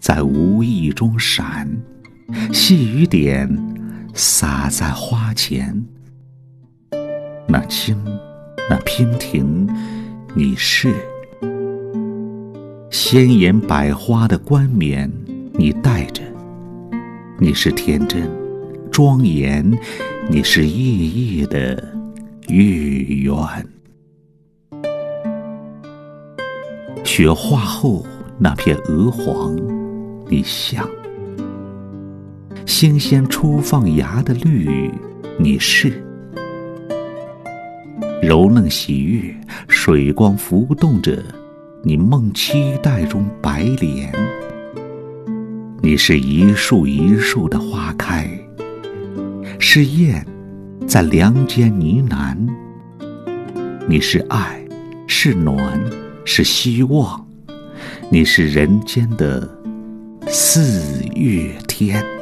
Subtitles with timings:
[0.00, 1.68] 在无意中闪，
[2.52, 3.48] 细雨点
[4.14, 5.84] 洒在花前。
[7.46, 7.96] 那青，
[8.68, 9.68] 那娉婷，
[10.34, 10.92] 你是
[12.90, 15.08] 鲜艳百花的冠冕，
[15.52, 16.22] 你戴着；
[17.38, 18.28] 你是天真
[18.90, 19.70] 庄严，
[20.28, 22.00] 你是夜夜的。
[22.48, 23.36] 月圆，
[27.04, 28.04] 雪化后
[28.40, 29.54] 那片鹅黄，
[30.30, 30.84] 你像；
[32.64, 34.88] 新鲜初放芽的绿，
[35.36, 35.90] 你是；
[38.22, 39.34] 柔嫩喜悦，
[39.66, 41.20] 水光浮动着
[41.82, 44.14] 你梦期待中白莲。
[45.82, 48.30] 你是一树一树的花开，
[49.58, 50.24] 是燕。
[50.86, 52.36] 在梁间呢喃，
[53.88, 54.60] 你是爱，
[55.08, 55.80] 是暖，
[56.24, 57.28] 是希望，
[58.10, 59.48] 你是人间的
[60.32, 62.19] 四月天。